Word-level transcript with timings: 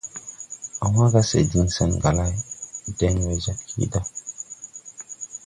Á 0.83 0.85
wãã 0.93 1.05
ga 1.13 1.21
se 1.29 1.39
diŋ 1.51 1.67
sɛn 1.75 1.91
ga 2.01 2.11
lay, 2.17 2.33
ɗen 2.97 3.15
we 3.27 3.35
jag 3.45 3.59
kiida. 3.67 4.01